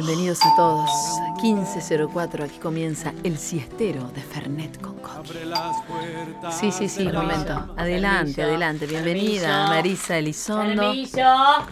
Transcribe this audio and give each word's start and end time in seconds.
Bienvenidos 0.00 0.40
a 0.42 0.54
todos. 0.56 0.90
1504, 1.42 2.44
aquí 2.44 2.58
comienza 2.58 3.14
el 3.24 3.38
siestero 3.38 4.06
de 4.14 4.20
Fernet 4.20 4.78
con 4.78 4.96
Coqui. 4.98 5.32
Sí, 6.52 6.70
sí, 6.70 6.86
sí, 6.90 7.06
un 7.06 7.14
momento. 7.14 7.74
Adelante, 7.78 8.42
adelante. 8.42 8.84
Bienvenida 8.86 9.68
Marisa 9.68 10.18
Elizondo. 10.18 10.92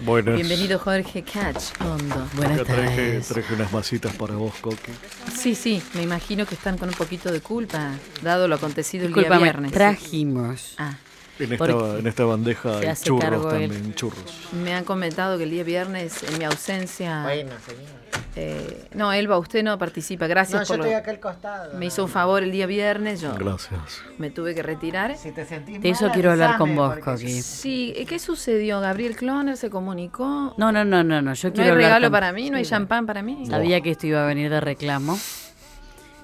Buenas. 0.07 0.37
Bienvenido 0.37 0.79
Jorge 0.79 1.23
Catch 1.23 1.65
Hondo. 1.83 2.27
Buenas 2.35 2.61
Acá 2.61 2.73
traje, 2.73 2.97
tardes. 2.97 3.29
traje 3.29 3.55
unas 3.57 3.71
masitas 3.75 4.15
para 4.15 4.37
vos, 4.37 4.55
Coqui. 4.63 4.93
Sí, 5.37 5.55
sí, 5.55 5.83
me 5.93 6.01
imagino 6.01 6.47
que 6.47 6.55
están 6.55 6.79
con 6.79 6.89
un 6.89 6.95
poquito 6.95 7.31
de 7.31 7.43
culpa, 7.43 7.91
dado 8.23 8.49
lo 8.49 8.55
acontecido 8.55 9.05
el 9.05 9.13
día 9.13 9.29
viernes. 9.37 9.71
trajimos. 9.71 10.77
Ah, 10.79 10.95
En 11.39 11.59
Porque 11.59 11.73
esta, 11.75 11.99
en 11.99 12.07
esta 12.07 12.25
bandeja 12.25 12.71
se 12.79 12.87
hay 12.87 12.87
hace 12.87 13.05
churros 13.05 13.23
cargo 13.25 13.51
él. 13.51 13.69
también, 13.71 13.95
churros. 13.95 14.25
me 14.53 14.73
han 14.73 14.85
comentado 14.85 15.37
que 15.37 15.45
el 15.45 15.51
día 15.51 15.65
viernes, 15.65 16.23
en 16.23 16.39
mi 16.39 16.45
ausencia. 16.47 17.23
Bueno, 17.25 17.51
señor. 17.67 18.04
Eh, 18.37 18.89
no, 18.95 19.13
Elba, 19.13 19.39
usted 19.39 19.63
no 19.63 19.79
participa. 19.79 20.27
Gracias 20.27 20.61
No, 20.61 20.65
yo 20.65 20.69
por 20.69 20.79
lo- 20.79 20.85
estoy 20.85 20.95
acá 21.01 21.11
al 21.13 21.21
costado. 21.21 21.79
Me 21.79 21.87
hizo 21.87 22.03
un 22.05 22.11
favor 22.11 22.43
el 22.43 22.51
día 22.51 22.67
viernes, 22.67 23.21
yo 23.21 23.33
Gracias. 23.35 24.03
me 24.19 24.31
tuve 24.31 24.55
que 24.55 24.63
retirar. 24.63 25.17
Si 25.17 25.31
te 25.31 25.45
sentís 25.45 25.81
De 25.81 25.91
eso 25.91 26.05
mal, 26.07 26.13
quiero 26.13 26.33
hablar 26.33 26.59
con 26.59 26.75
vos, 26.75 26.99
Coqui. 26.99 27.43
Sí, 27.43 27.95
¿qué 28.09 28.19
sucedió? 28.19 28.81
¿Gabriel 28.81 29.17
Cloner 29.17 29.57
se 29.57 29.71
comunicó? 29.71 30.55
No, 30.59 30.73
no, 30.73 30.85
no, 30.85 31.05
no, 31.05 31.23
no. 31.23 31.35
Yo 31.35 31.49
¿No 31.51 31.55
quiero 31.55 31.71
hay 31.73 31.77
regalo 31.77 32.07
con- 32.07 32.13
para 32.13 32.33
mí? 32.33 32.51
¿No 32.51 32.57
hay 32.57 32.65
champán 32.65 33.07
para 33.07 33.23
mí? 33.23 33.47
Sabía 33.47 33.81
que 33.81 33.91
esto 33.93 34.07
iba 34.09 34.25
a 34.25 34.27
venir 34.27 34.51
de 34.51 34.61
reclamo. 34.61 35.17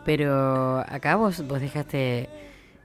Pero 0.05 0.79
acá 0.89 1.17
vos, 1.17 1.47
vos 1.47 1.61
dejaste 1.61 2.29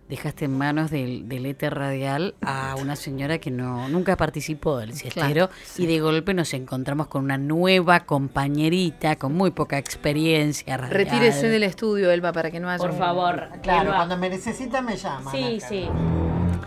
dejaste 0.09 0.45
en 0.45 0.57
manos 0.57 0.91
del, 0.91 1.27
del 1.27 1.45
éter 1.47 1.73
radial 1.73 2.35
a 2.41 2.75
una 2.79 2.95
señora 2.95 3.39
que 3.39 3.49
no 3.49 3.89
nunca 3.89 4.15
participó 4.15 4.77
del 4.77 4.93
siestero 4.93 5.49
y 5.77 5.87
de 5.87 5.99
golpe 5.99 6.33
nos 6.35 6.53
encontramos 6.53 7.07
con 7.07 7.23
una 7.23 7.37
nueva 7.39 8.01
compañerita 8.01 9.15
con 9.15 9.33
muy 9.33 9.51
poca 9.51 9.77
experiencia 9.79 10.77
radial. 10.77 10.95
Retírese 10.97 11.49
del 11.49 11.63
estudio, 11.63 12.11
Elba, 12.11 12.31
para 12.33 12.51
que 12.51 12.59
no 12.59 12.69
haya... 12.69 12.77
Por 12.77 12.91
un- 12.91 12.97
favor. 12.97 13.49
Claro, 13.63 13.83
Elba. 13.89 13.95
cuando 13.95 14.17
me 14.17 14.29
necesita 14.29 14.81
me 14.81 14.95
llama. 14.95 15.31
Sí, 15.31 15.59
sí. 15.67 15.87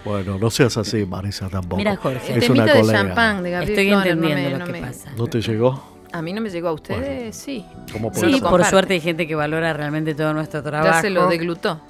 Bueno, 0.04 0.38
no 0.38 0.50
seas 0.50 0.76
así, 0.76 1.04
Marisa, 1.06 1.48
tampoco. 1.48 1.76
Mira, 1.76 1.96
Jorge. 1.96 2.38
Es 2.38 2.48
una 2.50 2.64
de 2.64 2.84
champán 2.84 3.42
de 3.42 3.50
Gabriel 3.52 3.70
Estoy 3.78 3.90
no 3.90 3.98
entendiendo 4.02 4.42
me- 4.42 4.50
lo 4.50 4.58
no 4.58 4.64
que 4.66 4.72
me- 4.72 4.80
pasa. 4.80 5.10
¿No 5.16 5.26
te 5.26 5.40
llegó? 5.40 5.82
A 6.12 6.22
mí 6.22 6.32
no 6.32 6.40
me 6.40 6.48
llegó 6.50 6.68
a 6.68 6.72
ustedes, 6.72 7.36
sí. 7.36 7.64
¿Cómo 7.92 8.12
Sí, 8.14 8.40
por 8.40 8.64
suerte 8.64 8.94
hay 8.94 9.00
gente 9.00 9.26
que 9.26 9.34
valora 9.34 9.72
realmente 9.74 10.14
todo 10.14 10.32
nuestro 10.34 10.62
trabajo. 10.62 10.92
Ya 10.94 11.00
se 11.02 11.10
lo 11.10 11.28
deglutó. 11.28 11.80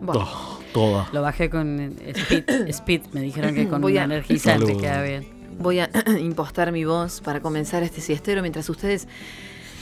Bueno, 0.00 0.22
Oh, 0.26 0.49
toda. 0.72 1.08
Lo 1.12 1.22
bajé 1.22 1.50
con 1.50 1.94
Speed, 2.04 2.68
Speed. 2.68 3.00
Me 3.12 3.20
dijeron 3.20 3.54
que 3.54 3.68
con 3.68 3.80
Voy 3.80 3.98
a- 3.98 4.04
energizante 4.04 4.76
queda 4.76 5.02
bien. 5.02 5.26
voy 5.58 5.80
a 5.80 5.90
impostar 6.20 6.72
mi 6.72 6.84
voz 6.84 7.20
para 7.20 7.40
comenzar 7.40 7.82
este 7.82 8.00
siestero 8.00 8.40
mientras 8.42 8.68
ustedes 8.68 9.06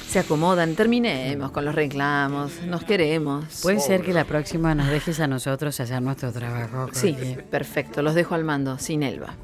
se 0.09 0.19
acomodan. 0.19 0.75
Terminemos 0.75 1.51
con 1.51 1.65
los 1.65 1.75
reclamos, 1.75 2.63
nos 2.63 2.83
queremos. 2.85 3.61
Puede 3.63 3.81
ser 3.81 4.03
que 4.03 4.13
la 4.15 4.25
próxima 4.25 4.75
nos 4.75 4.89
dejes 4.89 5.21
a 5.21 5.27
nosotros 5.27 5.79
hacer 5.81 6.01
nuestro 6.03 6.33
trabajo. 6.33 6.89
Sí, 6.93 7.15
perfecto, 7.51 8.01
los 8.03 8.15
dejo 8.15 8.35
al 8.35 8.45
mando, 8.45 8.79
sin 8.79 9.03
Elba. 9.03 9.35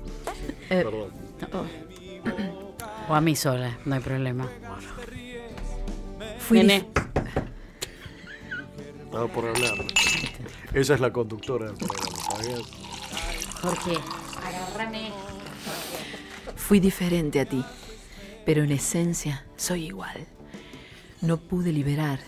Eh, 0.70 0.82
Perdón. 0.82 1.08
oh, 1.52 3.12
O 3.12 3.14
a 3.14 3.20
mí 3.20 3.36
sola, 3.36 3.76
no 3.84 3.94
hay 3.96 4.00
problema. 4.00 4.48
fui 6.38 6.58
Nene, 6.58 6.86
Estaba 9.04 9.28
por 9.28 9.44
hablar. 9.46 9.74
Ella 10.74 10.94
es 10.96 11.00
la 11.00 11.12
conductora 11.12 11.66
del 11.66 11.76
programa, 11.76 12.16
¿está 12.18 12.38
bien? 12.42 12.62
Jorge, 13.62 13.92
Fui 16.56 16.80
diferente 16.80 17.38
a 17.38 17.44
ti, 17.44 17.64
pero 18.44 18.64
en 18.64 18.72
esencia 18.72 19.46
soy 19.54 19.86
igual. 19.86 20.26
No 21.20 21.36
pude 21.36 21.70
liberar 21.70 22.18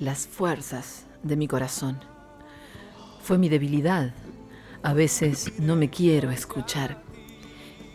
las 0.00 0.26
fuerzas 0.26 1.06
de 1.22 1.36
mi 1.36 1.48
corazón. 1.48 1.98
Fue 3.22 3.38
mi 3.38 3.48
debilidad. 3.48 4.12
A 4.82 4.92
veces 4.92 5.58
no 5.58 5.74
me 5.74 5.88
quiero 5.88 6.30
escuchar. 6.30 7.02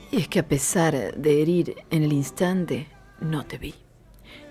Y 0.09 0.22
es 0.22 0.28
que 0.28 0.40
a 0.40 0.48
pesar 0.48 1.16
de 1.18 1.42
herir 1.42 1.75
en 1.92 2.02
el 2.02 2.14
instante, 2.14 2.88
no 3.19 3.46
te 3.46 3.59
vi. 3.59 3.75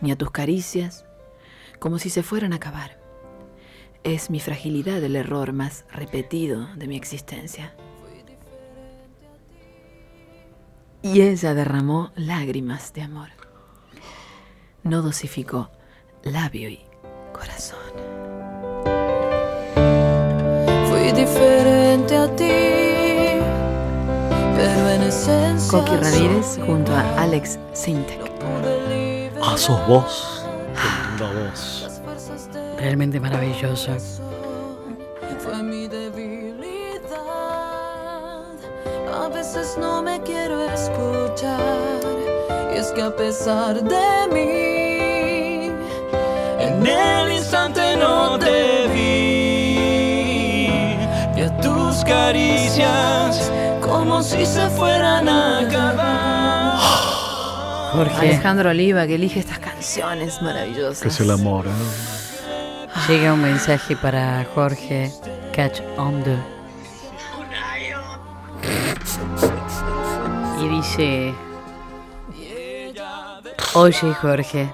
Ni 0.03 0.13
a 0.13 0.17
tus 0.17 0.31
caricias, 0.31 1.05
como 1.81 1.99
si 1.99 2.11
se 2.11 2.23
fueran 2.23 2.53
a 2.53 2.57
acabar. 2.57 3.08
Es 4.05 4.31
mi 4.31 4.41
fragilidad 4.41 5.03
el 5.03 5.17
error 5.17 5.53
más 5.53 5.85
repetido 5.93 6.67
de 6.77 6.87
mi 6.87 6.97
existencia. 6.97 7.75
Y 11.03 11.23
ella 11.23 11.55
derramó 11.55 12.11
lágrimas 12.17 12.93
de 12.93 13.03
amor. 13.03 13.29
No 14.83 15.03
dosificó 15.03 15.71
labio 16.23 16.69
y 16.69 16.81
corazón. 17.33 17.79
Fui 20.89 21.13
diferente 21.13 22.17
a 22.17 22.35
ti, 22.35 23.41
pero 24.57 24.89
en 24.91 25.03
esencia 25.03 25.79
Coqui 25.79 25.97
Ramírez 25.97 26.59
junto 26.65 26.95
a. 26.95 27.23
Alex 27.23 27.59
Sintek. 27.75 28.33
Ah, 29.43 29.57
sos 29.57 29.87
vos. 29.87 30.45
Qué 30.75 31.09
linda 31.09 31.49
voz. 31.49 31.78
Realmente 32.79 33.21
maravilloso. 33.21 33.97
Fue 35.39 35.63
mi 35.63 35.89
debilidad. 35.89 36.59
A 39.15 39.29
veces 39.29 39.77
no 39.79 40.03
me 40.03 40.21
quiero 40.23 40.65
escuchar. 40.65 42.01
Y 42.75 42.79
es 42.79 42.93
que 42.93 43.03
a 43.03 43.15
pesar 43.15 43.83
de 43.83 44.29
mí, 44.33 45.71
en 46.61 46.87
el 46.87 47.33
instante 47.33 47.97
no 47.97 48.39
te 48.39 48.87
vi. 48.95 50.69
Y 51.37 51.41
a 51.43 51.61
tus 51.61 52.05
caricias, 52.05 53.51
como 53.81 54.23
si 54.23 54.45
se 54.45 54.69
fueran 54.71 55.29
a 55.29 55.61
acabar. 55.61 56.79
Jorge, 57.93 58.29
Alejandro 58.29 58.71
Oliva 58.71 59.07
que 59.07 59.15
elige 59.15 59.41
estas 59.41 59.59
canciones 59.59 60.43
maravillosas. 60.43 61.01
Que 61.01 61.09
es 61.09 61.21
el 61.21 61.31
amor, 61.31 61.67
¿eh? 61.67 62.18
Llega 63.09 63.33
un 63.33 63.43
mensaje 63.43 63.97
para 63.97 64.45
Jorge 64.55 65.11
Catch 65.55 65.81
on 65.97 66.23
the. 66.25 66.37
Y 70.61 70.69
dice: 70.69 71.35
Oye, 73.75 74.15
Jorge, 74.21 74.73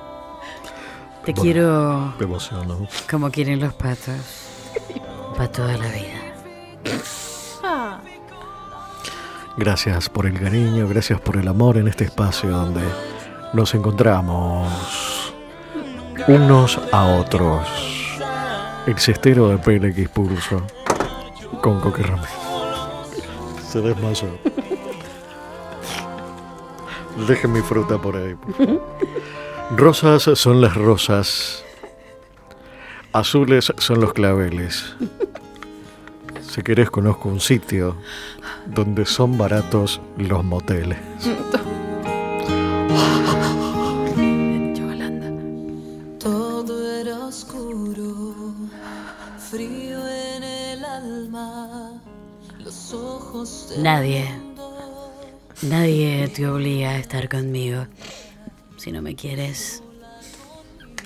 te 1.25 1.32
Bueno. 1.32 1.42
quiero 1.42 2.14
Me 2.19 2.25
emociono. 2.25 2.86
como 3.10 3.30
quieren 3.30 3.60
los 3.60 3.75
patos. 3.75 4.16
Para 5.36 5.50
toda 5.50 5.76
la 5.76 5.88
vida. 5.88 6.20
Gracias 9.56 10.08
por 10.08 10.26
el 10.26 10.38
cariño, 10.41 10.88
gracias 10.88 11.20
por 11.20 11.36
el 11.36 11.46
amor 11.46 11.76
en 11.76 11.86
este 11.86 12.04
espacio 12.04 12.50
donde 12.50 12.82
nos 13.52 13.72
encontramos 13.75 15.32
unos 16.26 16.81
a 16.92 17.04
otros. 17.06 18.03
El 18.87 18.99
cestero 18.99 19.49
de 19.49 19.59
PLX 19.59 20.09
Pulso 20.11 20.62
con 21.62 21.81
Coque 21.81 22.03
Ramírez. 22.03 22.31
Se 23.67 23.81
desmayó. 23.81 24.28
Dejen 27.27 27.53
mi 27.53 27.61
fruta 27.61 28.00
por 28.00 28.17
ahí. 28.17 28.34
por 28.34 28.55
favor. 28.55 28.83
Rosas 29.77 30.23
son 30.39 30.61
las 30.61 30.75
rosas. 30.75 31.65
Azules 33.12 33.73
son 33.78 34.00
los 34.00 34.12
claveles. 34.12 34.94
Si 36.43 36.62
querés 36.62 36.91
conozco 36.91 37.29
un 37.29 37.41
sitio 37.41 37.97
donde 38.67 39.06
son 39.06 39.38
baratos 39.38 40.00
los 40.19 40.44
moteles. 40.44 40.99
Yolanda. 44.75 45.31
Todo 46.19 47.00
era 47.00 47.26
oscuro, 47.26 48.14
frío 49.55 50.09
en 50.09 50.43
el 50.43 50.85
alma, 50.85 52.03
los 52.59 52.93
ojos 52.93 53.69
de 53.71 53.83
Nadie, 53.83 54.29
nadie 55.62 56.27
te 56.27 56.49
obliga 56.49 56.91
a 56.91 56.99
estar 56.99 57.29
conmigo. 57.29 57.87
Si 58.77 58.91
no 58.91 59.01
me 59.01 59.15
quieres, 59.15 59.85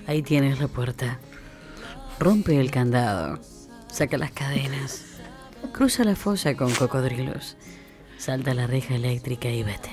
ahí 0.07 0.23
tienes 0.23 0.61
la 0.61 0.69
puerta. 0.69 1.19
Rompe 2.19 2.59
el 2.59 2.71
candado, 2.71 3.39
saca 3.93 4.17
las 4.17 4.31
cadenas, 4.31 5.05
cruza 5.73 6.05
la 6.05 6.17
fosa 6.17 6.57
con 6.57 6.73
cocodrilos, 6.73 7.59
salta 8.17 8.55
la 8.55 8.67
reja 8.67 8.95
eléctrica 8.95 9.51
y 9.51 9.63
vete. 9.63 9.91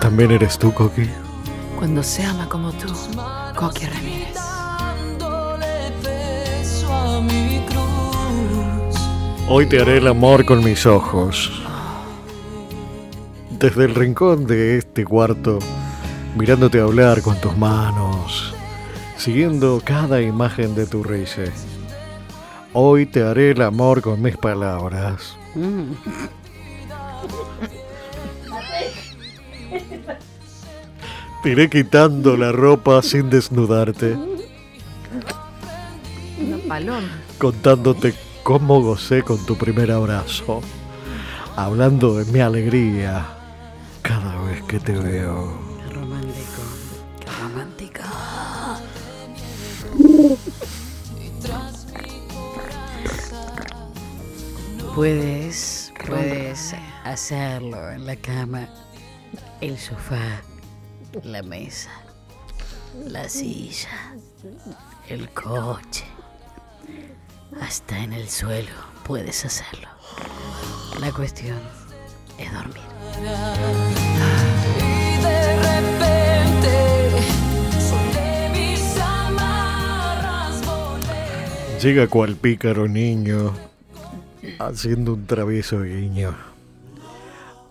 ¿También 0.00 0.30
eres 0.30 0.58
tú, 0.58 0.72
Coqui? 0.72 1.23
Cuando 1.84 2.02
se 2.02 2.24
ama 2.24 2.48
como 2.48 2.72
tú, 2.72 2.86
Coqui 3.54 3.84
Ramírez. 3.84 4.38
Hoy 9.50 9.66
te 9.66 9.82
haré 9.82 9.98
el 9.98 10.06
amor 10.06 10.46
con 10.46 10.64
mis 10.64 10.86
ojos. 10.86 11.52
desde 13.50 13.84
el 13.84 13.94
rincón 13.94 14.46
de 14.46 14.78
este 14.78 15.04
cuarto, 15.04 15.58
mirándote 16.38 16.80
hablar 16.80 17.20
con 17.20 17.38
tus 17.42 17.54
manos, 17.58 18.54
siguiendo 19.18 19.82
cada 19.84 20.22
imagen 20.22 20.74
de 20.74 20.86
tu 20.86 21.02
risa. 21.02 21.42
Hoy 22.72 23.04
te 23.04 23.22
haré 23.22 23.50
el 23.50 23.60
amor 23.60 24.00
con 24.00 24.22
mis 24.22 24.38
palabras. 24.38 25.36
Mm. 25.54 25.92
Te 31.44 31.50
iré 31.50 31.68
quitando 31.68 32.38
la 32.38 32.52
ropa 32.52 33.02
sin 33.02 33.28
desnudarte, 33.28 34.16
Una 36.40 36.56
paloma. 36.66 37.22
contándote 37.36 38.14
cómo 38.42 38.80
gocé 38.80 39.22
con 39.22 39.44
tu 39.44 39.54
primer 39.54 39.90
abrazo, 39.90 40.62
hablando 41.54 42.16
de 42.16 42.24
mi 42.32 42.40
alegría 42.40 43.26
cada 44.00 44.40
vez 44.46 44.62
que 44.62 44.80
te 44.80 44.92
veo. 44.92 45.60
Qué 45.86 45.92
romántico. 45.92 46.62
Qué 47.20 47.30
romántico. 47.42 48.00
Puedes, 54.94 55.92
puedes 56.06 56.74
hacerlo 57.04 57.90
en 57.90 58.06
la 58.06 58.16
cama, 58.16 58.66
el 59.60 59.76
sofá, 59.76 60.40
la 61.22 61.42
mesa, 61.42 61.90
la 63.06 63.28
silla, 63.28 64.14
el 65.08 65.28
coche, 65.30 66.04
hasta 67.60 67.98
en 67.98 68.12
el 68.12 68.28
suelo 68.28 68.72
puedes 69.04 69.44
hacerlo. 69.44 69.88
La 71.00 71.12
cuestión 71.12 71.58
es 72.38 72.52
dormir. 72.52 72.82
Y 74.76 75.22
de 75.22 75.56
repente 75.62 76.72
solté 77.78 78.50
mis 78.52 78.98
amarras, 78.98 80.60
volé. 80.66 81.80
Llega 81.80 82.08
cual 82.08 82.36
pícaro 82.36 82.88
niño, 82.88 83.54
haciendo 84.58 85.14
un 85.14 85.26
travieso 85.26 85.82
guiño. 85.82 86.34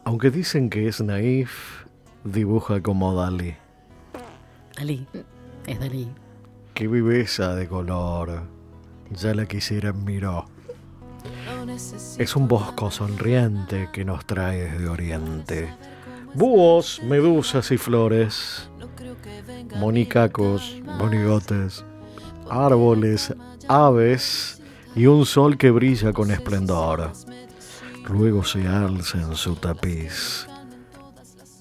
Aunque 0.05 0.31
dicen 0.31 0.69
que 0.69 0.87
es 0.87 1.01
naif, 1.01 1.83
dibuja 2.23 2.81
como 2.81 3.13
Dalí. 3.15 3.55
Dalí, 4.77 5.07
es 5.67 5.79
Dalí. 5.79 6.09
Qué 6.73 6.87
viveza 6.87 7.55
de 7.55 7.67
color, 7.67 8.43
ya 9.11 9.33
la 9.33 9.45
quisiera 9.45 9.93
miró. 9.93 10.45
Es 12.17 12.35
un 12.35 12.47
bosco 12.47 12.91
sonriente 12.91 13.89
que 13.93 14.03
nos 14.03 14.25
trae 14.25 14.71
desde 14.71 14.87
Oriente. 14.87 15.73
Búhos, 16.33 17.01
medusas 17.03 17.71
y 17.71 17.77
flores, 17.77 18.69
monicacos, 19.77 20.81
monigotes, 20.97 21.85
árboles, 22.49 23.33
aves 23.67 24.61
y 24.95 25.05
un 25.05 25.25
sol 25.25 25.57
que 25.57 25.71
brilla 25.71 26.11
con 26.11 26.31
esplendor. 26.31 27.11
Luego 28.09 28.43
se 28.43 28.67
alza 28.67 29.19
en 29.19 29.35
su 29.35 29.55
tapiz 29.55 30.47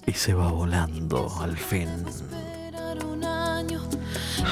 y 0.05 0.13
se 0.13 0.33
va 0.33 0.51
volando 0.51 1.31
al 1.39 1.57
fin. 1.57 1.89
esperar 2.07 3.05
un 3.05 3.23
año 3.23 3.81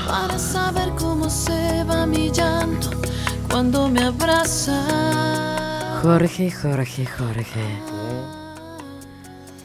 para 0.07 0.37
saber 0.39 0.89
cómo 0.97 1.29
se 1.29 1.83
va 1.83 2.05
mi 2.05 2.31
llanto 2.31 2.89
cuando 3.49 3.89
me 3.89 4.03
abraza. 4.03 5.99
Jorge, 6.01 6.51
Jorge, 6.51 7.05
Jorge. 7.05 7.65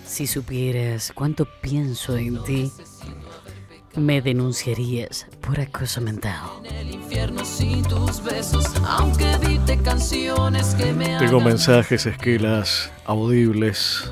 Si 0.07 0.27
supieras 0.27 1.13
cuánto 1.15 1.47
pienso 1.61 2.17
en 2.17 2.43
ti, 2.45 2.73
me 3.97 4.21
denunciarías 4.21 5.27
por 5.41 5.61
acoso 5.61 6.01
mental. 6.01 6.41
Tengo 11.19 11.41
mensajes, 11.41 12.07
esquelas 12.07 12.91
audibles 13.07 14.11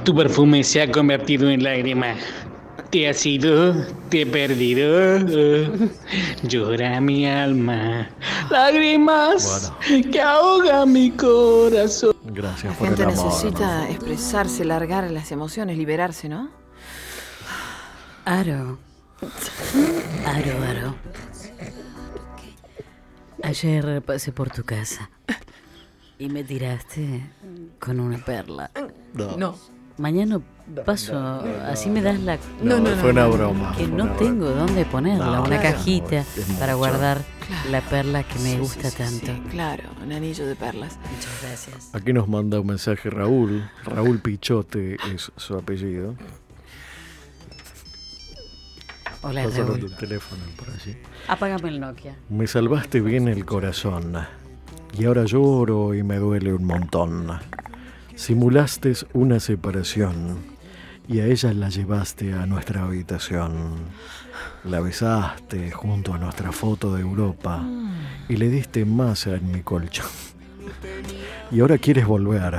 Tu 0.04 0.13
perfume 0.16 0.63
se 0.63 0.81
ha 0.81 0.92
convertido 0.92 1.50
en 1.50 1.63
lágrima. 1.63 2.16
Te 2.89 3.09
has 3.09 3.25
ido, 3.25 3.73
te 4.09 4.21
he 4.21 4.25
perdido. 4.25 5.17
Llora 6.43 7.01
mi 7.01 7.27
alma. 7.27 8.07
Lágrimas 8.49 9.71
que 10.11 10.21
ahogan 10.21 10.91
mi 10.93 11.11
corazón. 11.11 12.15
Gracias 12.23 12.71
La 12.73 12.77
por 12.79 12.87
gente 12.87 13.03
el 13.03 13.09
amor. 13.09 13.25
necesita 13.25 13.89
expresarse, 13.89 14.63
largar 14.65 15.09
las 15.11 15.31
emociones, 15.31 15.77
liberarse, 15.77 16.29
¿no? 16.29 16.49
Aro. 18.23 18.77
Aro, 20.25 20.63
Aro. 20.63 20.95
Ayer 23.43 24.01
pasé 24.01 24.31
por 24.31 24.49
tu 24.49 24.63
casa 24.63 25.09
y 26.17 26.29
me 26.29 26.43
tiraste 26.43 27.29
con 27.79 27.99
una 27.99 28.17
perla. 28.23 28.71
No, 29.13 29.37
No. 29.37 29.55
Mañana 29.97 30.41
paso, 30.85 31.17
así 31.69 31.89
me 31.89 32.01
das 32.01 32.19
la... 32.19 32.38
No, 32.62 32.79
no, 32.79 32.89
no, 32.89 32.95
fue 32.97 33.12
una 33.12 33.23
no, 33.25 33.31
broma. 33.31 33.75
Que 33.77 33.88
no 33.88 34.07
tengo 34.13 34.50
dónde 34.50 34.85
ponerla, 34.85 35.25
No, 35.25 35.44
una 35.44 35.59
claro. 35.59 35.77
cajita 35.77 36.23
para 36.59 36.73
guardar 36.73 37.23
Claro. 37.47 37.69
la 37.69 37.81
perla 37.81 38.23
que 38.23 38.39
me 38.39 38.53
Sí, 38.53 38.57
gusta 38.57 38.89
sí, 38.89 38.95
sí, 38.97 39.03
tanto. 39.25 39.25
sí, 39.44 39.50
claro, 39.51 39.83
un 40.04 40.11
anillo 40.11 40.47
de 40.47 40.56
perlas. 40.56 40.97
Muchas 41.13 41.42
gracias. 41.44 41.90
Aquí 41.94 42.11
nos 42.11 42.28
manda 42.28 42.59
un 42.59 42.66
mensaje 42.68 43.09
Raúl. 43.11 43.69
Raúl 43.83 44.19
Pichote 44.19 44.97
es 45.13 45.31
su 45.37 45.56
apellido. 45.56 46.16
Hola, 49.21 49.44
Pásalo 49.45 49.68
Raúl. 49.68 49.80
tu 49.80 49.90
teléfono 49.92 50.44
por 50.57 50.69
allí. 50.69 50.95
Apágame 51.28 51.69
el 51.69 51.80
Nokia. 51.80 52.16
Me 52.30 52.47
salvaste 52.47 53.01
bien 53.01 53.28
el 53.28 53.45
corazón 53.45 54.16
y 54.97 55.06
ahora 55.06 55.25
lloro 55.25 55.94
y 55.94 56.04
me 56.04 56.18
duele 56.18 56.54
un 56.54 56.66
montón. 56.66 57.28
Simulaste 58.16 58.94
una 59.13 59.40
separación 59.40 60.37
y 61.07 61.19
a 61.19 61.26
ella 61.26 61.54
la 61.54 61.69
llevaste 61.69 62.33
a 62.33 62.45
nuestra 62.45 62.83
habitación. 62.83 63.76
La 64.64 64.80
besaste 64.80 65.71
junto 65.71 66.14
a 66.14 66.18
nuestra 66.18 66.52
foto 66.52 66.94
de 66.95 67.02
Europa 67.02 67.64
y 68.28 68.35
le 68.38 68.50
diste 68.50 68.85
masa 68.85 69.35
en 69.35 69.52
mi 69.52 69.62
colchón. 69.62 70.07
Y 71.52 71.59
ahora 71.59 71.78
quieres 71.78 72.06
volver, 72.06 72.54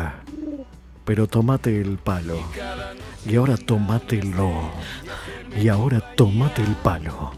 pero 1.05 1.27
tomate 1.27 1.81
el 1.81 1.99
palo. 1.99 2.39
Y 3.27 3.37
ahora 3.37 3.57
tómatelo. 3.57 4.71
Y 5.61 5.69
ahora 5.69 6.01
tómate 6.17 6.63
el 6.63 6.75
palo. 6.77 7.33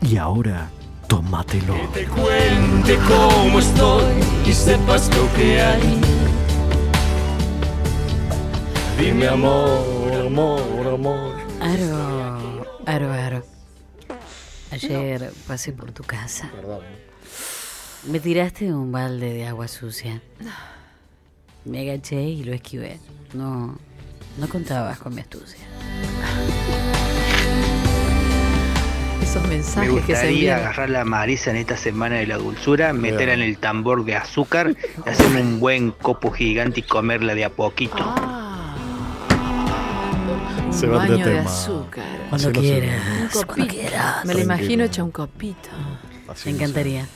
Y 0.00 0.16
ahora 0.16 0.70
tómatelo. 1.06 1.74
te 1.92 2.04
cuente 2.06 2.98
cómo 3.06 3.58
estoy 3.58 4.14
y 4.46 4.52
sepas 4.52 5.08
lo 5.16 5.32
que 5.34 5.60
hay. 5.60 6.00
Dime 8.98 9.28
amor, 9.28 9.97
amor, 10.28 10.86
amor. 10.86 11.34
Aro, 11.60 12.62
aro, 12.86 13.12
aro. 13.12 13.42
Ayer 14.70 15.32
pasé 15.46 15.72
por 15.72 15.90
tu 15.92 16.02
casa. 16.02 16.50
Me 18.06 18.20
tiraste 18.20 18.72
un 18.72 18.92
balde 18.92 19.32
de 19.32 19.46
agua 19.46 19.68
sucia. 19.68 20.20
Me 21.64 21.80
agaché 21.80 22.22
y 22.22 22.44
lo 22.44 22.52
esquivé. 22.52 22.98
No, 23.32 23.78
no 24.38 24.48
contabas 24.48 24.98
con 24.98 25.14
mi 25.14 25.22
astucia. 25.22 25.64
Esos 29.22 29.42
Me 29.44 29.48
mensajes 29.48 29.90
que 29.90 29.94
se 29.94 30.12
gustaría 30.12 30.28
envían. 30.30 30.58
agarrar 30.60 30.90
la 30.90 31.04
Marisa 31.06 31.50
en 31.50 31.56
esta 31.56 31.76
semana 31.76 32.16
de 32.16 32.26
la 32.26 32.36
dulzura, 32.36 32.92
meterla 32.92 33.34
en 33.34 33.42
el 33.42 33.56
tambor 33.58 34.04
de 34.04 34.16
azúcar, 34.16 34.74
y 35.06 35.08
hacerme 35.08 35.40
un 35.40 35.58
buen 35.58 35.90
copo 35.90 36.30
gigante 36.30 36.80
y 36.80 36.82
comerla 36.82 37.34
de 37.34 37.44
a 37.46 37.50
poquito. 37.50 37.96
Ah, 37.98 38.37
Se 40.78 40.86
van 40.86 41.06
de 41.08 41.12
baño 41.14 41.26
de, 41.26 41.34
tema. 41.36 41.50
azúcar. 41.50 42.04
Cuando 42.28 42.52
quieras. 42.52 43.02
Un 43.06 43.28
cuando 43.28 43.46
copito. 43.46 43.68
quieras. 43.68 44.24
Me 44.24 44.34
lo 44.34 44.40
imagino 44.40 44.84
hecha 44.84 45.02
un 45.04 45.10
copito. 45.10 45.68
Así 46.28 46.48
Me 46.50 46.56
encantaría. 46.56 47.06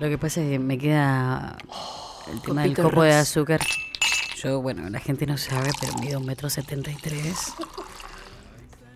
Lo 0.00 0.08
que 0.08 0.18
pasa 0.18 0.40
es 0.42 0.50
que 0.50 0.58
me 0.58 0.78
queda 0.78 1.56
el 2.32 2.40
tema 2.42 2.62
del 2.62 2.70
Copito 2.72 2.88
copo 2.90 3.02
de 3.02 3.14
azúcar. 3.14 3.60
Yo, 4.42 4.60
bueno, 4.60 4.88
la 4.90 5.00
gente 5.00 5.26
no 5.26 5.36
sabe, 5.38 5.70
pero 5.80 5.94
mido 5.98 6.18
un 6.20 6.26
metro 6.26 6.50
setenta 6.50 6.90
y 6.90 6.96
tres. 6.96 7.52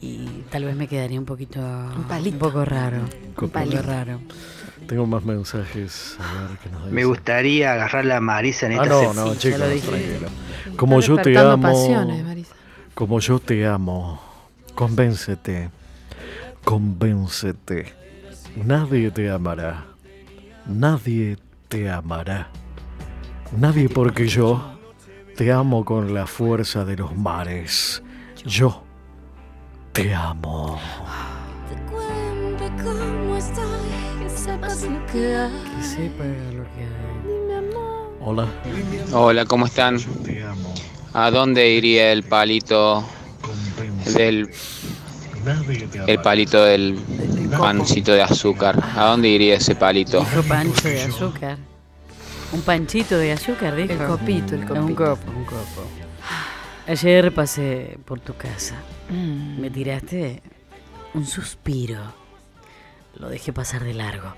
Y 0.02 0.26
tal 0.50 0.64
vez 0.64 0.76
me 0.76 0.86
quedaría 0.88 1.18
un 1.18 1.26
poquito. 1.26 1.60
Un, 1.60 2.04
palito. 2.08 2.38
poco 2.38 2.64
raro. 2.64 2.98
Un 2.98 3.02
Un 3.04 3.34
poco 3.34 3.48
palito. 3.48 3.82
raro. 3.82 4.20
Tengo 4.86 5.06
más 5.06 5.24
mensajes. 5.24 6.16
A 6.18 6.48
ver 6.48 6.58
qué 6.62 6.70
nos 6.70 6.90
Me 6.90 7.04
gustaría 7.04 7.72
agarrar 7.72 8.04
la 8.06 8.20
Marisa 8.20 8.66
en 8.66 8.72
Ah, 8.72 8.82
esta 8.82 8.88
no, 8.88 9.00
sección. 9.00 9.26
no, 9.26 9.34
chicos, 9.36 9.58
tranquilo. 9.60 10.28
Como 10.76 10.98
Está 11.00 11.08
yo 11.08 11.16
te 11.22 11.38
amo. 11.38 11.62
pasiones, 11.62 12.24
Marisa. 12.24 12.54
Como 12.94 13.20
yo 13.20 13.38
te 13.38 13.66
amo. 13.66 14.20
Convéncete. 14.74 15.70
Convéncete. 16.64 17.92
Nadie 18.64 19.10
te 19.10 19.30
amará. 19.30 19.86
Nadie 20.66 21.36
te 21.68 21.90
amará. 21.90 22.48
Nadie 23.56 23.88
porque 23.88 24.26
yo 24.28 24.78
te 25.36 25.50
amo 25.52 25.84
con 25.84 26.12
la 26.14 26.26
fuerza 26.26 26.84
de 26.84 26.96
los 26.96 27.16
mares. 27.16 28.02
Yo 28.44 28.82
te 29.92 30.14
amo. 30.14 30.78
Cuente 31.90 32.70
cómo 32.82 33.36
estoy, 33.36 33.64
que 34.20 34.30
sepas 34.30 34.82
lo 34.82 35.06
que 35.06 35.36
hay. 35.36 35.50
Que 35.76 35.82
sepa 35.82 36.24
lo 36.24 36.64
que 36.64 36.84
hay. 36.84 37.10
Hola. 38.22 38.46
Hola, 39.12 39.44
¿cómo 39.46 39.66
están? 39.66 39.98
Te 40.22 40.42
amo. 40.42 40.74
¿A 41.12 41.30
dónde 41.30 41.68
iría 41.70 42.12
el 42.12 42.22
palito 42.22 43.04
del 44.14 44.50
el 46.06 46.20
palito 46.20 46.64
del 46.64 46.98
pancito 47.58 48.12
de 48.12 48.22
azúcar? 48.22 48.78
¿A 48.96 49.06
dónde 49.06 49.28
iría 49.28 49.56
ese 49.56 49.74
palito? 49.74 50.20
Dijo 50.20 50.42
pancho 50.44 50.88
de 50.88 51.02
azúcar. 51.02 51.58
Un 52.52 52.62
panchito 52.62 53.16
de 53.16 53.32
azúcar, 53.32 53.74
dijo. 53.76 53.92
El 53.92 54.06
copito, 54.06 54.54
el 54.54 54.60
Un 54.62 54.66
copito. 54.66 55.04
copo, 55.04 55.30
un 55.30 55.44
copo. 55.44 55.82
Ayer 56.86 57.32
pasé 57.32 57.98
por 58.04 58.20
tu 58.20 58.34
casa. 58.36 58.74
Mm. 59.08 59.60
Me 59.60 59.70
tiraste 59.70 60.42
un 61.14 61.26
suspiro. 61.26 62.00
Lo 63.16 63.28
dejé 63.28 63.52
pasar 63.52 63.84
de 63.84 63.94
largo. 63.94 64.34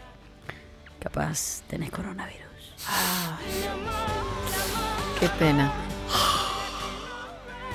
Capaz 0.99 1.63
tenés 1.69 1.91
coronavirus. 1.91 2.43
Qué 5.19 5.29
pena. 5.39 5.73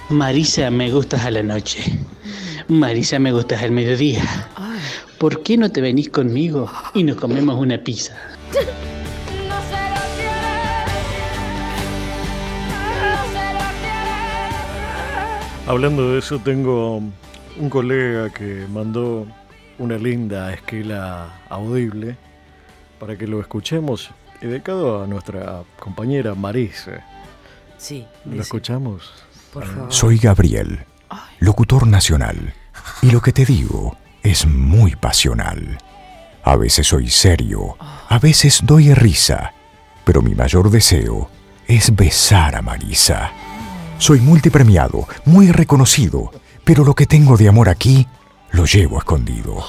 Marisa, 0.09 0.71
me 0.71 0.89
gustas 0.89 1.25
a 1.25 1.31
la 1.31 1.43
noche. 1.43 1.83
Marisa, 2.69 3.19
me 3.19 3.33
gustas 3.33 3.61
al 3.61 3.71
mediodía. 3.71 4.23
¿Por 5.17 5.43
qué 5.43 5.57
no 5.57 5.69
te 5.69 5.81
venís 5.81 6.09
conmigo 6.09 6.71
y 6.93 7.03
nos 7.03 7.17
comemos 7.17 7.59
una 7.59 7.77
pizza? 7.83 8.15
No 8.53 8.55
se 8.55 9.81
lo 9.89 10.01
quiere. 10.15 10.41
No 13.01 13.23
se 13.33 13.53
lo 13.53 13.65
quiere. 13.81 15.67
Hablando 15.67 16.11
de 16.13 16.19
eso, 16.19 16.39
tengo 16.39 17.01
un 17.59 17.69
colega 17.69 18.29
que 18.29 18.65
mandó 18.71 19.27
una 19.77 19.97
linda 19.97 20.53
esquela 20.53 21.41
audible 21.49 22.15
para 22.97 23.17
que 23.17 23.27
lo 23.27 23.41
escuchemos, 23.41 24.09
dedicado 24.39 25.03
a 25.03 25.07
nuestra 25.07 25.63
compañera 25.79 26.33
Marisa. 26.33 27.05
Sí, 27.77 28.05
¿Lo 28.25 28.31
dice, 28.31 28.43
escuchamos? 28.43 29.26
Por 29.53 29.65
favor. 29.65 29.93
Soy 29.93 30.17
Gabriel, 30.17 30.85
locutor 31.39 31.87
nacional, 31.87 32.53
y 33.01 33.11
lo 33.11 33.21
que 33.21 33.33
te 33.33 33.45
digo 33.45 33.97
es 34.23 34.45
muy 34.45 34.95
pasional. 34.95 35.77
A 36.43 36.55
veces 36.55 36.87
soy 36.87 37.09
serio, 37.09 37.77
a 38.09 38.19
veces 38.19 38.61
doy 38.63 38.93
risa, 38.93 39.53
pero 40.05 40.21
mi 40.21 40.35
mayor 40.35 40.69
deseo 40.69 41.29
es 41.67 41.95
besar 41.95 42.55
a 42.55 42.61
Marisa. 42.61 43.31
Soy 43.97 44.21
multipremiado, 44.21 45.07
muy 45.25 45.51
reconocido, 45.51 46.31
pero 46.63 46.83
lo 46.85 46.93
que 46.93 47.05
tengo 47.05 47.35
de 47.35 47.49
amor 47.49 47.67
aquí 47.69 48.07
lo 48.51 48.65
llevo 48.65 48.99
escondido. 48.99 49.65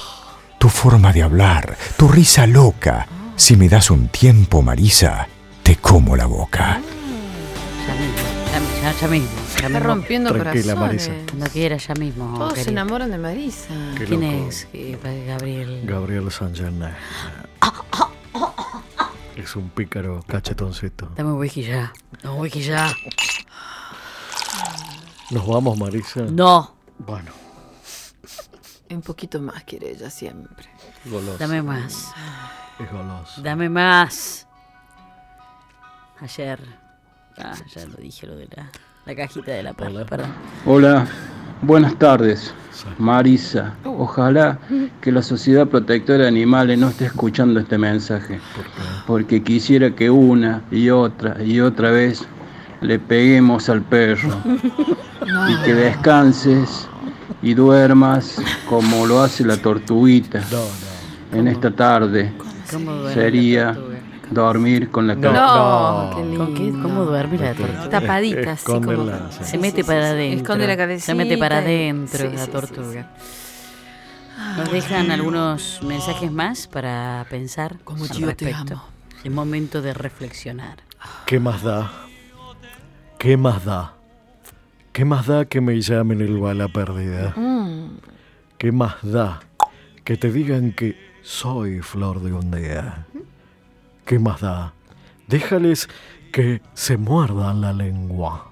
Tu 0.57 0.69
forma 0.69 1.11
de 1.11 1.23
hablar, 1.23 1.77
tu 1.97 2.07
risa 2.07 2.45
loca, 2.47 3.07
si 3.35 3.55
me 3.55 3.69
das 3.69 3.89
un 3.89 4.07
tiempo, 4.09 4.61
Marisa, 4.61 5.27
te 5.63 5.77
como 5.77 6.15
la 6.15 6.25
boca. 6.25 6.81
Ya 8.59 8.65
mismo, 8.65 8.81
ya, 8.81 8.91
ya- 8.91 8.99
ya 8.99 9.07
mismo. 9.07 9.29
ya 9.37 9.55
está 9.55 9.69
mismo. 9.69 9.79
rompiendo 9.79 10.29
Tranquila, 10.33 10.73
corazones. 10.75 11.07
Marisa. 11.09 11.25
Cuando 11.31 11.49
quiera, 11.51 11.77
ya 11.77 11.93
mismo. 11.95 12.37
Todos 12.37 12.59
se 12.59 12.69
enamoran 12.69 13.11
de 13.11 13.17
Marisa. 13.17 13.73
Qué 13.97 14.05
¿Quién 14.05 14.21
loco. 14.21 14.49
es? 14.49 14.67
Eh, 14.73 14.99
Gabriel. 15.27 15.81
Gabriel 15.85 16.31
San 16.31 16.53
Germain. 16.55 16.93
Es 19.35 19.55
un 19.55 19.69
pícaro 19.69 20.21
cachetoncito. 20.27 21.09
Dame 21.15 21.31
un 21.31 21.37
whisky 21.39 21.63
ya. 21.63 21.93
Dame 22.21 22.35
un 22.35 22.41
whisky 22.41 22.61
ya. 22.61 22.91
¿Nos 25.31 25.47
vamos, 25.47 25.77
Marisa? 25.77 26.21
No. 26.29 26.75
Bueno, 26.97 27.31
Un 28.89 29.01
poquito 29.01 29.39
más 29.39 29.63
quiere 29.63 29.91
ella 29.91 30.09
siempre. 30.09 30.65
goloso. 31.05 31.37
Dame 31.37 31.61
más. 31.61 32.11
Es 32.79 32.91
goloso. 32.91 33.41
Dame 33.41 33.69
más. 33.69 34.47
Ayer. 36.19 36.59
Ah, 37.41 37.53
ya 37.73 37.85
lo 37.85 37.95
dije 37.97 38.27
lo 38.27 38.35
de 38.35 38.47
la, 38.55 38.69
la 39.05 39.15
cajita 39.15 39.51
de 39.51 39.63
la 39.63 39.73
perla, 39.73 39.99
Hola. 40.01 40.05
perdón. 40.09 40.31
Hola, 40.65 41.07
buenas 41.61 41.95
tardes. 41.97 42.53
Marisa, 42.97 43.73
ojalá 43.83 44.57
que 45.01 45.11
la 45.11 45.21
Sociedad 45.21 45.67
Protectora 45.67 46.19
de 46.23 46.27
Animales 46.29 46.79
no 46.79 46.89
esté 46.89 47.05
escuchando 47.05 47.59
este 47.59 47.77
mensaje, 47.77 48.39
porque 49.05 49.43
quisiera 49.43 49.91
que 49.93 50.09
una 50.09 50.61
y 50.71 50.89
otra 50.89 51.43
y 51.43 51.59
otra 51.59 51.91
vez 51.91 52.25
le 52.79 52.97
peguemos 52.97 53.67
al 53.67 53.81
perro 53.81 54.29
y 54.45 55.63
que 55.65 55.73
descanses 55.73 56.87
y 57.41 57.53
duermas 57.53 58.37
como 58.69 59.05
lo 59.05 59.21
hace 59.21 59.43
la 59.45 59.57
tortuguita 59.57 60.41
en 61.33 61.49
esta 61.49 61.71
tarde. 61.71 62.31
¿Cómo 62.71 62.93
duerme 62.93 63.13
Sería? 63.13 63.77
Dormir 64.31 64.91
con 64.91 65.07
la 65.07 65.15
No, 65.15 65.21
cara. 65.21 65.39
No, 65.41 66.11
qué 66.15 66.23
lindo. 66.23 66.45
¿Con 66.45 66.53
qué? 66.55 66.71
¿Cómo 66.81 67.05
duerme 67.05 67.37
la 67.37 67.53
tortuga? 67.53 67.89
Tapadita, 67.89 68.51
así 68.51 68.65
como. 68.65 68.91
Escóndela, 68.91 69.31
sí. 69.31 69.43
Se 69.43 69.57
mete 69.57 69.83
para 69.83 70.09
adentro. 70.09 70.41
Esconde 70.41 70.67
la 70.67 70.77
cabecita. 70.77 71.05
Se 71.05 71.15
mete 71.15 71.37
para 71.37 71.57
adentro 71.59 72.29
sí, 72.29 72.35
la 72.35 72.45
sí, 72.45 72.51
tortuga. 72.51 73.11
Nos 74.57 74.71
dejan 74.71 75.11
algunos 75.11 75.79
mensajes 75.83 76.31
más 76.31 76.67
para 76.67 77.25
pensar 77.29 77.77
Como 77.83 78.03
al 78.05 78.09
yo 78.11 78.19
te 78.35 78.45
respecto. 78.45 78.73
amo. 78.75 78.83
Es 79.23 79.31
momento 79.31 79.81
de 79.81 79.93
reflexionar. 79.93 80.77
¿Qué 81.25 81.39
más 81.39 81.61
da? 81.63 81.91
¿Qué 83.17 83.35
más 83.35 83.65
da? 83.65 83.93
¿Qué 84.93 85.05
más 85.05 85.27
da 85.27 85.45
que 85.45 85.59
me 85.61 85.79
llamen 85.81 86.21
el 86.21 86.37
bala 86.39 86.67
perdida? 86.69 87.33
Mm, 87.35 87.97
¿Qué 88.57 88.71
más 88.71 88.95
da 89.01 89.41
que 90.03 90.15
te 90.17 90.31
digan 90.31 90.71
que 90.71 90.97
soy 91.21 91.81
flor 91.81 92.21
de 92.21 92.33
un 92.33 92.49
día? 92.51 93.05
¿Qué 94.09 94.17
más 94.17 94.41
da? 94.41 94.73
Déjales 95.27 95.87
que 96.31 96.63
se 96.73 96.97
muerdan 96.97 97.61
la 97.61 97.73
lengua. 97.73 98.49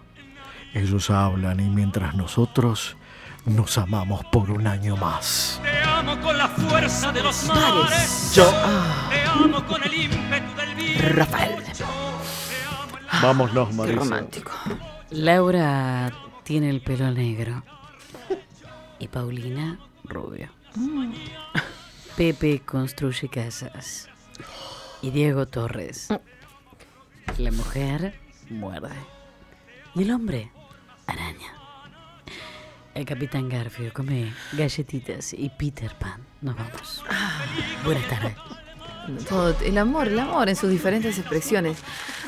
Ellos 0.76 1.10
hablan 1.10 1.60
y 1.60 1.68
mientras 1.68 2.14
nosotros 2.14 2.96
nos 3.44 3.80
amamos 3.80 4.24
por 4.26 4.52
un 4.52 4.68
año 4.68 4.96
más. 4.98 5.60
Te 5.64 5.82
amo 5.82 6.16
con 6.22 6.38
la 6.38 6.48
fuerza 6.48 7.12
de 7.12 7.24
los 7.24 7.44
mares. 7.46 8.34
Yo. 8.36 8.52
Te 9.10 9.24
amo 9.24 9.66
con 9.66 9.82
el 9.84 9.96
ímpetu 9.96 10.56
del 10.58 10.76
viento. 10.76 11.16
Rafael. 11.16 11.56
Vámonos, 13.20 13.70
Qué 13.70 13.74
Marisa. 13.74 14.00
romántico. 14.00 14.52
Laura 15.10 16.12
tiene 16.44 16.70
el 16.70 16.82
pelo 16.82 17.10
negro 17.10 17.64
y 19.00 19.08
Paulina 19.08 19.80
rubio. 20.04 20.50
Pepe 22.16 22.62
construye 22.64 23.28
casas 23.28 24.08
y 25.08 25.12
Diego 25.12 25.46
Torres. 25.46 26.10
La 27.38 27.52
mujer 27.52 28.14
muerde 28.50 28.90
y 29.96 30.04
el 30.04 30.12
hombre 30.12 30.52
araña. 31.06 31.54
El 32.94 33.06
capitán 33.06 33.48
Garfio 33.48 33.94
come 33.94 34.34
galletitas 34.54 35.34
y 35.34 35.50
Peter 35.50 35.96
Pan. 35.98 36.26
Nos 36.42 36.58
vamos. 36.58 37.06
Buenas 37.86 38.06
tardes. 38.10 38.36
Todo, 39.30 39.56
el 39.64 39.78
amor, 39.78 40.10
el 40.10 40.20
amor 40.20 40.50
en 40.50 40.58
sus 40.58 40.70
diferentes 40.70 41.18
expresiones. 41.18 41.78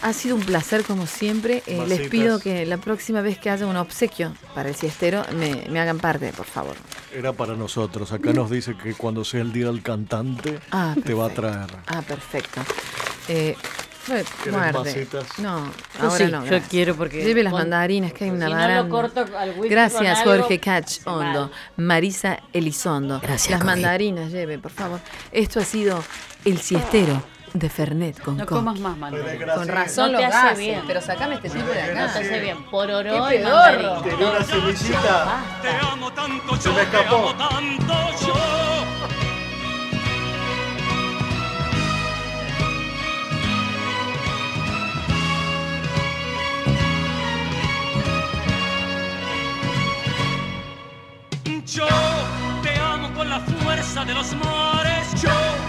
Ha 0.01 0.13
sido 0.13 0.37
un 0.37 0.43
placer 0.43 0.85
como 0.85 1.05
siempre. 1.05 1.63
Eh, 1.65 1.83
les 1.85 2.07
pido 2.07 2.39
que 2.39 2.65
la 2.65 2.77
próxima 2.77 3.21
vez 3.21 3.37
que 3.39 3.49
haya 3.49 3.67
un 3.67 3.75
obsequio 3.75 4.33
para 4.55 4.69
el 4.69 4.75
siestero 4.75 5.25
me, 5.35 5.65
me 5.69 5.81
hagan 5.81 5.99
parte, 5.99 6.31
por 6.31 6.45
favor. 6.45 6.77
Era 7.13 7.33
para 7.33 7.55
nosotros. 7.55 8.11
Acá 8.11 8.31
nos 8.33 8.49
dice 8.49 8.75
que 8.77 8.93
cuando 8.93 9.23
sea 9.25 9.41
el 9.41 9.51
día 9.51 9.65
del 9.67 9.81
cantante 9.81 10.59
Ah, 10.71 10.95
te 11.03 11.13
va 11.13 11.25
a 11.27 11.29
traer. 11.29 11.67
Ah, 11.87 12.01
perfecto. 12.01 12.61
Eh, 13.27 13.55
bueno, 14.07 14.23
¿Querés 14.43 14.57
muerde. 14.73 15.07
No, 15.39 15.65
Yo 15.99 16.03
ahora 16.09 16.25
sí, 16.25 16.31
no. 16.31 16.45
yo 16.45 16.59
quiero 16.69 16.95
porque 16.95 17.23
Lleve 17.23 17.43
las 17.43 17.53
mandarinas 17.53 18.11
que 18.13 18.23
hay 18.25 18.29
una 18.31 18.45
si 18.47 18.51
no 18.53 18.57
baranda. 18.59 18.83
lo 18.83 18.89
corto 18.89 19.25
al 19.37 19.49
whisky 19.51 19.69
Gracias, 19.69 20.19
Jorge 20.23 20.59
Catch 20.59 20.99
Hondo. 21.05 21.51
Marisa 21.77 22.39
Elizondo. 22.53 23.19
Gracias, 23.19 23.51
Las 23.51 23.61
Jorge. 23.61 23.75
mandarinas, 23.75 24.31
lleve, 24.31 24.57
por 24.57 24.71
favor. 24.71 24.99
Esto 25.31 25.59
ha 25.59 25.65
sido 25.65 26.03
El 26.45 26.57
Siestero, 26.59 27.21
de 27.53 27.69
Fernet 27.69 28.19
con 28.21 28.37
No 28.37 28.45
coca. 28.45 28.55
comas 28.55 28.79
más 28.79 28.97
mandarina. 28.97 29.53
Con 29.55 29.67
razón 29.67 30.11
no 30.11 30.19
los 30.19 30.27
hace 30.27 30.37
gases, 30.43 30.57
bien. 30.59 30.83
pero 30.87 31.01
sacame 31.01 31.35
este 31.35 31.49
tipo 31.49 31.67
de 31.69 31.81
acá. 31.81 32.07
No 32.07 32.13
te 32.13 32.19
hace 32.19 32.39
bien. 32.39 32.63
Pororó 32.65 33.27
Qué 33.27 33.35
y 33.35 33.37
pedorro. 33.39 33.93
mandarina. 33.95 34.01
Tenía 34.03 34.29
una 34.29 34.43
semillita. 34.43 35.43
Te 35.61 35.69
amo 35.91 36.11
tanto 36.13 36.55
Se 36.55 36.69
yo, 36.69 36.73
me 36.75 36.81
escapó. 36.81 37.09
te 37.09 37.13
amo 37.15 37.35
tanto 37.35 37.93
yo. 38.25 38.33
Yo 51.65 51.87
te 52.63 52.73
amo 52.79 53.13
con 53.13 53.29
la 53.29 53.39
fuerza 53.39 54.03
de 54.03 54.13
los 54.13 54.33
mares, 54.35 55.21
yo 55.21 55.29
te 55.29 55.68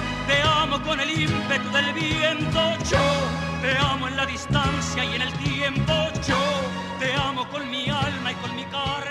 amo 0.73 0.85
con 0.85 1.00
el 1.00 1.11
ímpetu 1.11 1.69
del 1.73 1.93
viento, 1.95 2.61
yo 2.89 3.03
te 3.61 3.77
amo 3.77 4.07
en 4.07 4.17
la 4.17 4.25
distancia 4.25 5.05
y 5.05 5.17
en 5.17 5.23
el 5.23 5.33
tiempo, 5.33 5.93
yo 6.29 6.39
te 7.00 7.12
amo 7.12 7.49
con 7.49 7.69
mi 7.69 7.89
alma 7.89 8.31
y 8.31 8.35
con 8.37 8.55
mi 8.55 8.65
carne. 8.67 9.10